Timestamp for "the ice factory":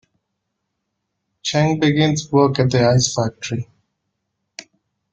2.71-3.67